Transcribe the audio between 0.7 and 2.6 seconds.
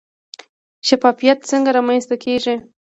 شفافیت څنګه رامنځته کیږي؟